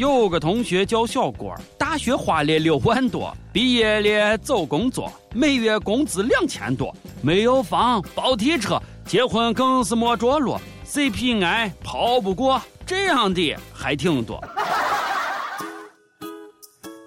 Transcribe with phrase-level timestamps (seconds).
[0.00, 14.42] 有个同学叫小郭，大学花了六万多，毕业了找工作，每月工资两千多，没有房，包提车，结婚更是没着落，CPI 跑不过，这样的还挺多。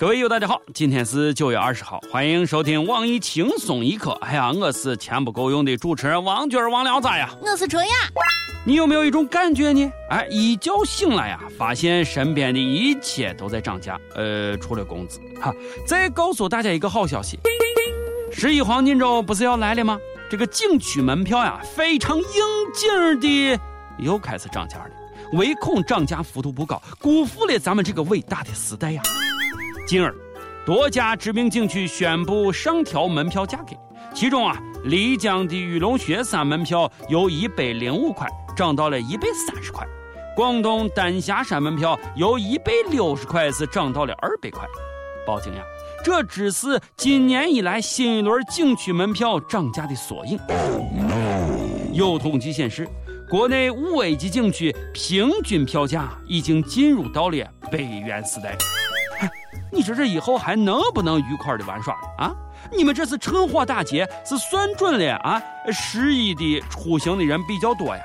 [0.00, 4.12] 各位友，大家好，今天是九月二十号，欢迎收听网易轻松一刻。
[4.22, 7.28] 哎呀，我是钱不够用的主持人王军王聊咋呀？
[7.42, 7.92] 我是春雅。
[8.64, 9.92] 你有没有一种感觉呢？
[10.08, 15.20] 哎，一觉醒来呀，发现身边的一切都在涨价，呃，除了工资。
[15.38, 15.52] 哈，
[15.86, 17.38] 再告诉大家一个好消息，
[18.32, 19.98] 十一黄金周不是要来了吗？
[20.30, 22.24] 这个景区门票呀，非常应
[22.74, 23.60] 景的
[23.98, 24.90] 又开始涨价了，
[25.34, 29.02] 唯恐涨价幅度不高，辜负了咱们这个伟大的时代呀。
[29.90, 30.14] 今儿，
[30.64, 33.74] 多家知名景区宣布上调门票价格，
[34.14, 39.84] 其中啊，丽江的玉龙雪山门票由一百零五块涨到了一百三十块，
[40.36, 44.62] 广东丹霞山门票由一百六十块是涨到了二百块。
[45.26, 45.62] 报警呀，
[46.04, 50.38] 这只是今年以来新一轮景区门票涨价的缩影。
[51.92, 52.88] 有统计显示，
[53.28, 58.56] 国内五 A 级景区平均票价已经进入到了百元时代。
[59.72, 62.32] 你说这以后还能不能愉快的玩耍了啊？
[62.72, 65.42] 你们这是趁火打劫，是算准了啊？
[65.72, 68.02] 十一的出行的人比较多呀。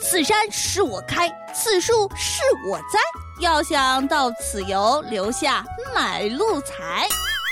[0.00, 2.98] 此山是我开，此树是我栽。
[3.40, 7.06] 要想到此游，留下买路财。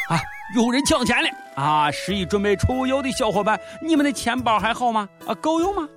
[0.08, 0.18] 啊，
[0.54, 1.90] 有人抢钱了啊！
[1.90, 5.08] 十一准备出游的小伙伴，你们的钱包还好吗？
[5.26, 5.88] 啊，够用吗？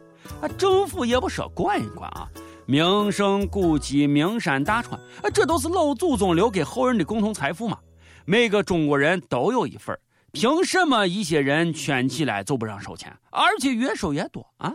[0.42, 2.28] 啊，政府也不说管一管啊。
[2.66, 5.00] 名胜古迹、名山大川，
[5.34, 7.78] 这都是老祖宗留给后人的共同财富嘛。
[8.26, 9.98] 每个中国人都有一份
[10.32, 14.72] 凭什么一些人圈起来就不让收钱，而且越收越多啊？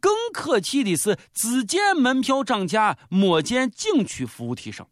[0.00, 4.86] 更可气的是，只见门票涨价，没见景区服务提升。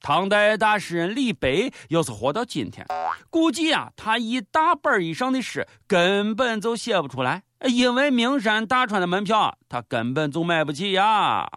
[0.00, 2.86] 唐代大诗人李白要是活到今天，
[3.28, 7.42] 估计啊，他一大本以上的诗根本就写不出来。
[7.68, 11.48] 因为名山大川的门票，他根本就买不起呀！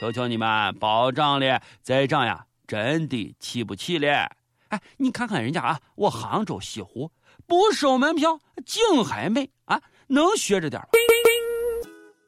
[0.00, 4.30] 求求你们，包涨了再涨呀，真的起不起了。
[4.68, 7.10] 哎，你看看人家啊，我杭州西湖
[7.46, 10.88] 不收门票，景还美啊，能学着点吗？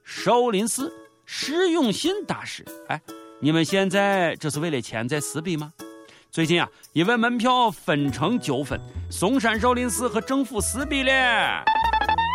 [0.04, 0.92] 少林寺
[1.26, 3.00] 释永信大师，哎，
[3.40, 5.72] 你们现在这是为了钱在撕逼吗？
[6.30, 8.80] 最近啊，因为门票分成纠纷，
[9.10, 11.64] 嵩山少林寺和政府撕逼了。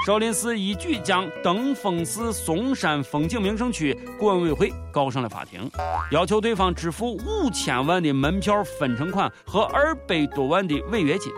[0.06, 5.72] 少林寺一举将登封寺嵩山风景名胜区管委会告上了法庭，
[6.12, 11.32] 要求对方支付五千万的门票分成款和二百多万的违约金。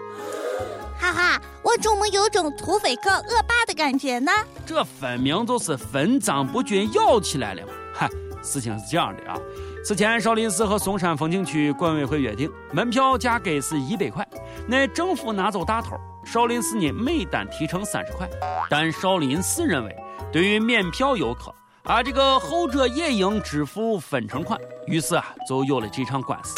[0.99, 4.31] 哈哈，我怎么有种土匪告恶霸的感觉呢？
[4.65, 7.73] 这分明就是分赃不均咬起来了嘛！
[7.93, 8.09] 哈，
[8.41, 9.37] 事情是这样的啊。
[9.83, 14.27] 此前，少林寺和嵩山风景区管委会约定，门票价格是一百块，
[14.67, 15.95] 那政府拿走大头，
[16.25, 18.27] 少林寺呢每单提成三十块。
[18.69, 19.95] 但少林寺认为，
[20.31, 21.53] 对于免票游客，
[21.83, 26.55] 啊这个后者也应支付分成款，于是啊就有了这场官司。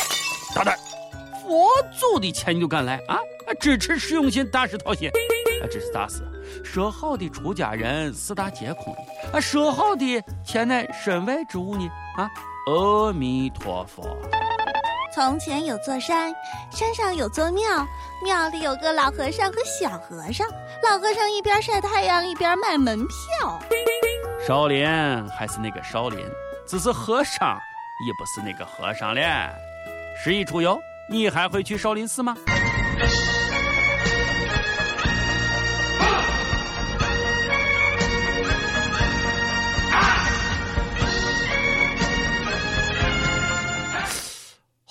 [0.56, 0.78] 大胆，
[1.44, 1.68] 佛
[2.00, 3.20] 祖的钱你就敢来啊？
[3.60, 5.10] 支持释永信大师讨薪？
[5.10, 6.24] 啊这是咋事？
[6.64, 9.00] 说好的出家人四大皆空呢？
[9.34, 11.90] 啊说好的钱乃身外之物呢？
[12.16, 12.30] 啊？
[12.68, 14.18] 阿弥陀佛。
[15.18, 16.32] 从前有座山，
[16.70, 17.64] 山上有座庙，
[18.24, 20.48] 庙里有个老和尚和小和尚。
[20.84, 23.60] 老和尚一边晒太阳一边卖门票。
[24.46, 24.88] 少林
[25.30, 26.24] 还是那个少林，
[26.68, 27.60] 只是和尚
[28.06, 29.50] 也不是那个和尚了。
[30.24, 30.80] 十一出游，
[31.10, 32.38] 你还会去少林寺吗？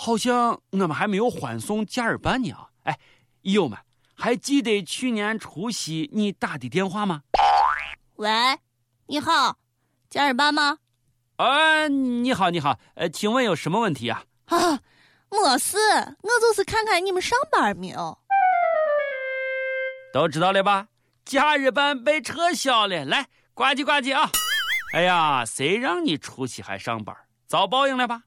[0.06, 2.70] 好像我们还没有欢送假日班呢啊！
[2.84, 2.96] 哎，
[3.42, 3.76] 友们，
[4.14, 7.22] 还记得去年除夕你打的电话吗？
[8.14, 8.30] 喂，
[9.06, 9.58] 你好，
[10.08, 10.78] 假日班吗？
[11.38, 14.22] 啊，你好，你好，呃，请问有什么问题啊？
[14.44, 14.78] 啊，
[15.28, 15.76] 没事，
[16.22, 18.16] 我就是看看你们上班没有。
[20.12, 20.86] 都知道了吧？
[21.24, 24.30] 假日班被撤销了，来呱唧呱唧啊！
[24.94, 27.12] 哎呀，谁让你除夕还上班，
[27.48, 28.22] 遭报应了吧？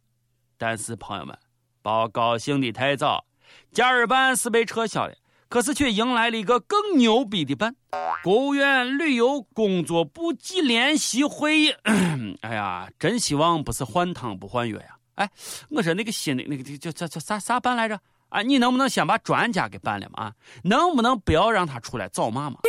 [0.57, 1.39] 但是朋友们。
[1.81, 3.25] 别高兴的太早，
[3.71, 5.13] 假日办是被撤销了，
[5.47, 7.75] 可是却迎来了一个更牛逼的办——
[8.23, 11.73] 国务院旅游工作部际联席会议。
[12.41, 14.97] 哎呀，真希望不是换汤不换药呀！
[15.15, 15.29] 哎，
[15.69, 17.99] 我说那个新的那个叫叫叫啥啥办来着？
[18.29, 20.23] 啊，你能不能先把专家给办了嘛？
[20.23, 20.33] 啊，
[20.63, 22.59] 能不能不要让他出来找骂嘛？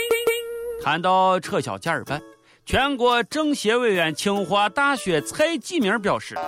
[0.82, 2.22] 谈到撤销假日办，
[2.64, 6.38] 全国政协委员、清华大学蔡继明表示。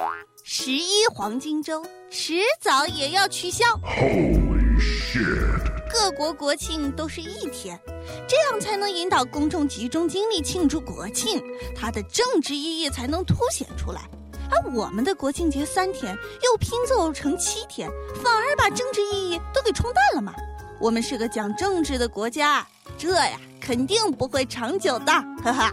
[0.45, 3.65] 十一黄金周迟早也要取消。
[3.77, 5.63] Holy shit.
[5.91, 7.81] 各国国庆都是一天，
[8.29, 11.43] 这样才能引导公众集中精力庆祝国庆，
[11.75, 14.03] 它的政治意义才能凸显出来。
[14.51, 16.15] 而我们的国庆节三天
[16.45, 17.89] 又拼凑成七天，
[18.23, 20.35] 反而把政治意义都给冲淡了嘛。
[20.79, 22.67] 我们是个讲政治的国家，
[22.99, 25.13] 这呀肯定不会长久的，
[25.43, 25.73] 哈哈。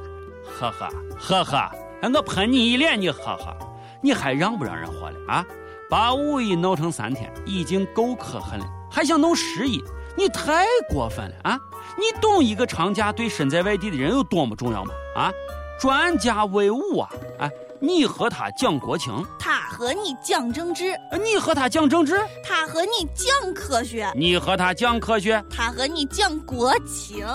[0.58, 0.90] 呵呵
[1.20, 1.72] 呵呵，
[2.14, 3.58] 我喷你一脸，你呵呵，
[4.02, 5.46] 你还让不让人活了啊？
[5.90, 9.84] 把五一闹成三天已经够可恨了，还想弄十一，
[10.16, 11.60] 你太过分了啊！
[11.98, 14.94] 你懂一个长假对身在外地的人有多么重要吗？
[15.16, 15.32] 啊，
[15.80, 17.10] 专家威武啊！
[17.40, 17.50] 哎，
[17.82, 27.26] 你和他讲国情，他和你讲政治，你和他讲政治，他和你讲科学，你和他讲科学，他和你讲国情。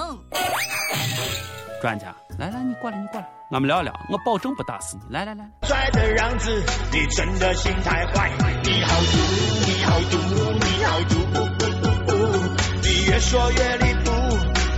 [1.83, 5.03] 专家，来来，你过来，你过来，我们聊聊，我保证不打死你。
[5.11, 6.51] 来来来，帅的样子，
[6.91, 8.29] 你真的心太坏。
[8.65, 9.17] 你好毒，
[9.65, 10.17] 你好毒，
[10.59, 14.11] 你好毒，呜呜呜呜你越说越离谱，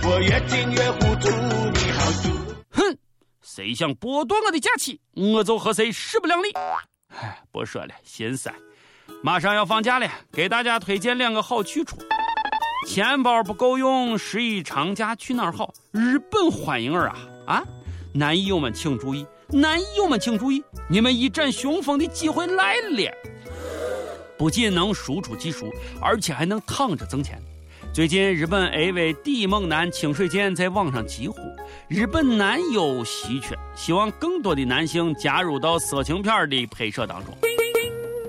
[0.07, 1.27] 我越听越糊涂。
[1.73, 2.29] 你好毒。
[2.69, 2.97] 哼，
[3.41, 6.51] 谁想剥夺我的假期，我就和谁势不两立。
[6.51, 8.53] 哎，不说了，心塞。
[9.23, 11.97] 马上要放假了，给大家推荐两个好去处。
[12.87, 15.73] 钱包不够用，十一长假去哪儿好？
[15.91, 17.17] 日本欢迎儿啊！
[17.47, 17.63] 啊，
[18.17, 23.11] 男艺友们请注意，男艺友们请注意，你们一展雄风的机会来了！
[24.35, 25.71] 不仅能输出技术，
[26.01, 27.39] 而且还能躺着挣钱。
[27.93, 31.37] 最近，日本 AV 第一猛男清水健在网上疾呼
[31.87, 37.37] ：“日本男优稀缺，希望更多的男性加入到色情片的拍摄当中。”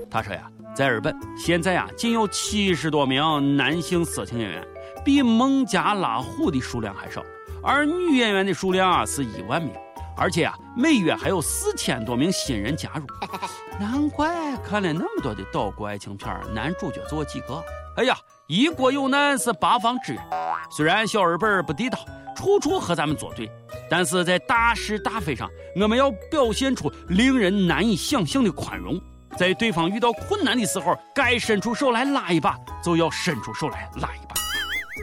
[0.07, 4.67] 他说呀，在日本现在呀，仅有七十多名男性色情演员，
[5.03, 7.23] 比孟加拉虎的数量还少，
[7.61, 9.73] 而女演员的数量啊是一万名，
[10.15, 13.05] 而且啊，每月还有四千多名新人加入。
[13.79, 17.63] 难怪看了那么多的岛国爱情片，男主角就几个。
[17.97, 18.17] 哎呀，
[18.47, 20.23] 一国有难是八方支援。
[20.71, 21.99] 虽然小日本不地道，
[22.35, 23.51] 处处和咱们作对，
[23.89, 28.99] 但是在大是大非上，我们要表现出令人难以想象的宽容。
[29.37, 34.35] 在对方遇到困难的时候，该伸出手来拉一把，就要伸出手来拉一把。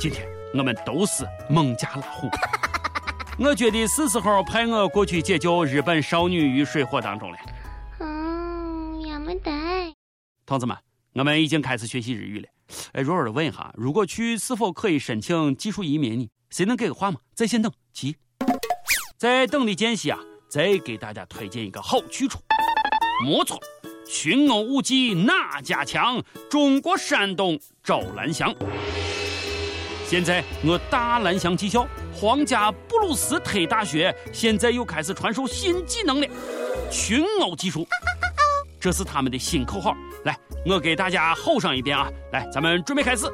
[0.00, 0.26] 今天
[0.56, 2.28] 我们都是孟加拉虎。
[3.38, 7.38] 我觉得是时候派我过去解救日本少女于水火当中了。
[8.00, 9.50] 嗯，也没得。
[10.46, 10.76] 同志们，
[11.12, 12.48] 我们已经开始学习日语了。
[12.92, 16.28] 哎，弱弱的问一下，如果去是否可以申请技术移民呢？
[16.48, 17.20] 谁能给个话吗？
[17.34, 18.16] 在线等，急。
[19.18, 20.18] 在等的间隙啊，
[20.48, 22.38] 再给大家推荐一个好去处。
[23.24, 23.58] 没错，
[24.08, 26.22] 群殴武技哪家强？
[26.50, 28.54] 中国山东赵兰祥。
[30.08, 36.28] 现在我大兰祥技校皇家布鲁斯特大学现在又开始传授新技能了，
[36.88, 37.84] 群殴技术。
[38.80, 39.92] 这是他们的新口号。
[40.24, 42.08] 来，我给大家吼上一遍啊！
[42.32, 43.26] 来，咱们准备开始。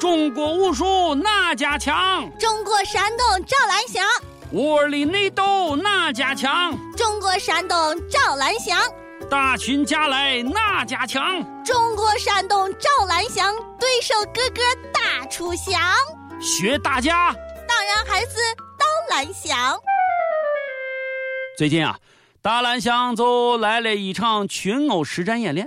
[0.00, 2.28] 中国武术哪家强？
[2.40, 4.04] 中国山东赵兰祥，
[4.50, 6.76] 窝里内斗哪家强？
[6.96, 7.78] 中国山东
[8.10, 8.82] 赵兰祥，
[9.28, 11.42] 打群加来哪家强？
[11.64, 14.62] 中国山东赵兰祥，对手哥哥
[14.92, 15.80] 大楚翔，
[16.40, 17.34] 学大家。
[17.66, 18.36] 当然还是
[18.78, 19.76] 刀兰祥。
[21.58, 21.98] 最近啊，
[22.40, 25.66] 大兰祥就来了一场群殴实战演练。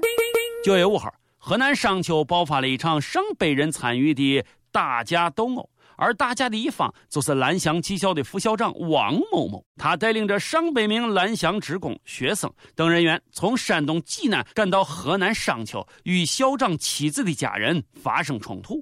[0.63, 9.63] 九月五号，河南商丘爆发了一场上百人参与的打架斗殴，而打架的一方就是蓝翔技校的副校长王某某。
[9.75, 18.81] 他带领着上百名蓝翔职工、学生等人员，从山东济南赶到河南商丘，与校长妻子的家人发生冲突，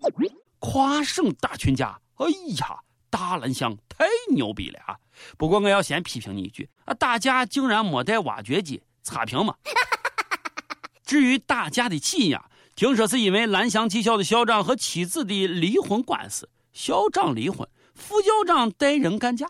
[0.60, 2.00] 跨省打群架。
[2.16, 2.26] 哎
[2.58, 4.96] 呀，大蓝翔太牛逼了啊！
[5.38, 9.56] 不过我要先批评你一句啊，打架竟然没带挖掘机，差评吗？
[11.06, 12.38] 至于打架的起因，
[12.76, 19.50] 听说是因为蓝翔技校的校长和妻子的离婚官司，校长离婚，副校长带人干架。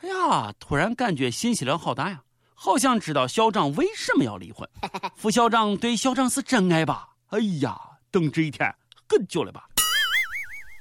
[0.00, 4.68] 哎呀，突然感觉信息量好大呀，好想知道校长为什么要离婚。
[5.16, 7.08] 副校长对校长是真爱吧？
[7.28, 7.80] 哎呀，
[8.10, 8.70] 等这一天
[9.08, 9.64] 很久了吧？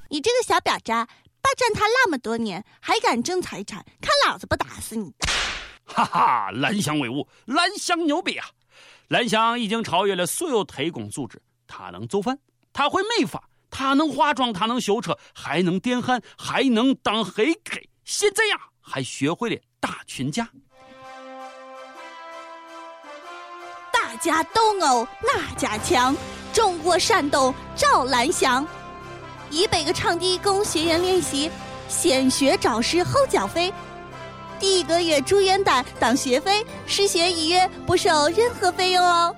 [0.10, 1.06] 你这个小婊渣，
[1.42, 5.13] 霸占他那么多年，还敢争财产，看老子不打死你！
[5.86, 8.46] 哈哈，蓝翔威武，蓝翔牛逼啊！
[9.08, 12.38] 蓝翔已经超越了所有特工组织，他能做饭，
[12.74, 17.80] 他会美发，他能化妆，他能修车，还能电焊，还能当黑客。
[18.04, 20.48] 现在呀，还学会了打群架。
[23.92, 26.16] 大家斗殴哪家强？
[26.54, 28.68] 中国山东赵兰祥，
[29.50, 31.50] 一百个场地供学员练习，
[31.88, 33.74] 先学找师后缴费。
[34.60, 39.34] 第一个月住院单当学费，实学一月不收任何费用哦。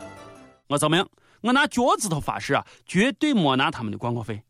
[0.67, 1.07] 我证明，
[1.43, 4.41] 我拿脚趾头发誓啊，绝对没拿他们的广告费。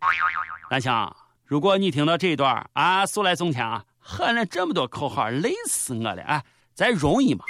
[0.69, 6.43] 蓝翔，如果你听到这一段啊，速来送钱啊，喊了这么多口号，累死我了啊！
[6.75, 7.43] 咱容易吗？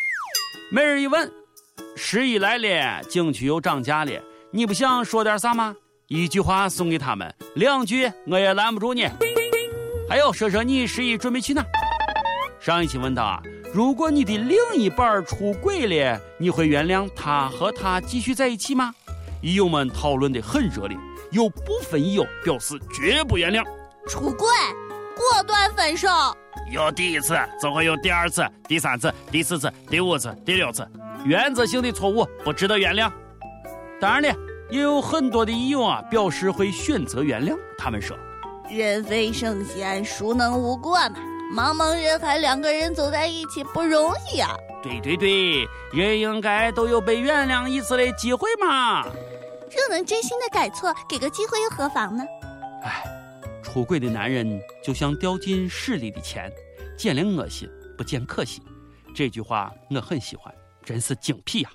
[0.71, 1.29] 每日一问，
[1.97, 5.75] 十一来了，景区又涨价了，你不想说点啥吗？
[6.07, 9.09] 一句话送给他们，两句我也拦不住你。
[10.07, 11.61] 还有，说说你十一准备去哪？
[12.61, 18.95] 上一期问到啊，如果你的另一半出轨了，你会原谅他和他继续在一起吗？
[19.43, 20.97] 益友们讨论的很热烈，
[21.31, 23.61] 有部分益友表示绝不原谅。
[24.07, 24.47] 出轨，
[25.17, 26.07] 果断分手。
[26.71, 30.87] 有第一次，就会有第二次、第三次、第四次、第五次、第六次，
[31.25, 33.11] 原则性的错误不值得原谅。
[33.99, 37.59] 当然了，也有很多的益友啊表示会选择原谅。
[37.77, 38.17] 他们说。
[38.69, 41.15] 人非圣贤，孰能无过嘛？
[41.53, 44.55] 茫茫人海，两个人走在一起不容易啊！
[44.81, 49.05] 对对对，人应该都有被原谅一次的机会嘛。
[49.75, 52.23] 若能真心的改错，给个机会又何妨呢？
[52.83, 53.03] 哎，
[53.63, 56.51] 出轨的男人就像掉进屎里的钱，
[56.97, 58.61] 见了恶心，不见可惜。
[59.15, 60.53] 这句话我很喜欢，
[60.83, 61.69] 真是精辟呀！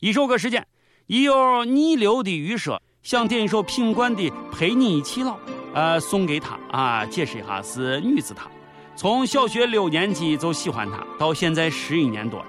[0.00, 0.66] 一首歌时间，
[1.06, 5.32] 已有逆流的预设，想点一首品冠的《陪你一起老》。
[5.74, 7.04] 呃，送给他啊！
[7.06, 8.48] 解释一下，是女子他，
[8.96, 12.46] 从小学六年级就喜欢他，到现在十一年多了。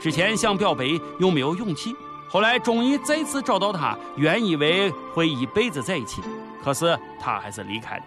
[0.00, 0.84] 之前想表白
[1.18, 1.94] 又没有勇气，
[2.34, 6.20] 后来终于再次找到他，原以为会一辈子在一起，
[6.64, 8.02] 可是他还是离开了。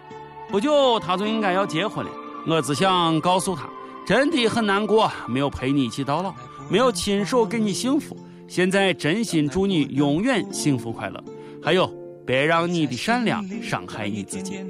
[0.50, 2.10] 不久他就应该要结婚了，
[2.46, 3.70] 我只想告诉他，
[4.06, 6.34] 真的很难过，没有陪你一起到老，
[6.68, 8.14] 没有亲手给你幸福。
[8.46, 11.24] 现在真心祝你永远幸福快乐。
[11.62, 11.90] 还有。
[12.26, 14.62] 别让你的善良伤害你自己。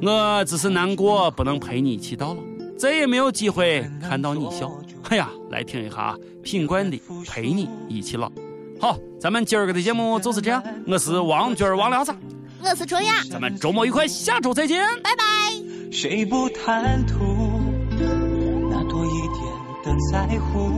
[0.00, 2.40] 我只是难过，不能陪你一起到老，
[2.78, 4.70] 再也没有机会看到你笑。
[5.10, 6.96] 哎呀，来听一下品冠的
[7.28, 8.28] 《陪你一起老》。
[8.80, 10.62] 好，咱们今儿个的节目就是这样。
[10.86, 12.14] 我是王军王聊子，
[12.62, 15.24] 我是卓雅，咱们周末愉快，下周再见，拜拜。
[15.92, 17.60] 谁不贪图
[18.70, 19.44] 那多一点
[19.84, 20.70] 的在乎？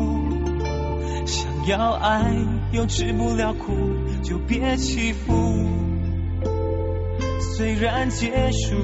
[1.25, 2.35] 想要爱
[2.73, 3.73] 又吃不了苦，
[4.25, 5.32] 就别欺负。
[7.54, 8.75] 虽然结束，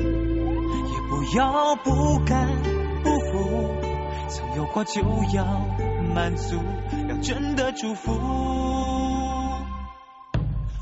[0.00, 2.48] 也不要不甘
[3.04, 3.70] 不服。
[4.28, 5.00] 曾有过就
[5.34, 5.44] 要
[6.12, 6.56] 满足，
[6.92, 8.12] 要真的祝福。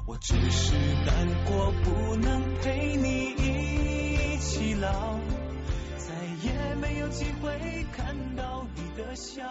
[0.06, 5.18] 我只是难过，不能陪你一起老，
[5.96, 9.42] 再也没有机会看到你的笑。